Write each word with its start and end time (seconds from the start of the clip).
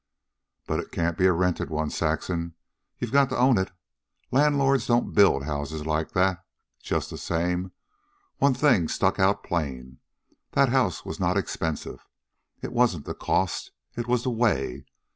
"But 0.65 0.79
it 0.79 0.91
can't 0.91 1.15
be 1.15 1.27
a 1.27 1.31
rented 1.31 1.69
one, 1.69 1.91
Saxon. 1.91 2.55
You've 2.97 3.11
got 3.11 3.29
to 3.29 3.37
own 3.37 3.59
it. 3.59 3.69
Landlords 4.31 4.87
don't 4.87 5.13
build 5.13 5.43
houses 5.43 5.85
like 5.85 6.13
that. 6.13 6.43
Just 6.81 7.11
the 7.11 7.19
same, 7.19 7.71
one 8.37 8.55
thing 8.55 8.87
stuck 8.87 9.19
out 9.19 9.43
plain: 9.43 9.99
that 10.53 10.69
house 10.69 11.05
was 11.05 11.19
not 11.19 11.37
expensive. 11.37 12.07
It 12.63 12.73
wasn't 12.73 13.05
the 13.05 13.13
cost. 13.13 13.73
It 13.95 14.07
was 14.07 14.23
the 14.23 14.31
way. 14.31 14.85